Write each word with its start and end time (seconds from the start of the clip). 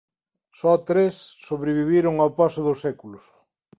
Só 0.59 0.71
tres 0.87 1.15
sobreviviron 1.47 2.15
ao 2.19 2.33
paso 2.39 2.59
dos 2.67 2.81
séculos. 2.85 3.23